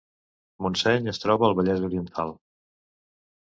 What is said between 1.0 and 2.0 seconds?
es troba al Vallès